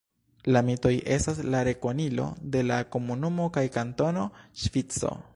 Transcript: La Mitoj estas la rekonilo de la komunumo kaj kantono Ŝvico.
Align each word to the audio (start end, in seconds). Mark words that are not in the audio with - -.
La 0.53 0.61
Mitoj 0.67 0.93
estas 1.15 1.41
la 1.55 1.59
rekonilo 1.67 2.25
de 2.55 2.63
la 2.69 2.79
komunumo 2.95 3.45
kaj 3.59 3.65
kantono 3.77 4.25
Ŝvico. 4.63 5.13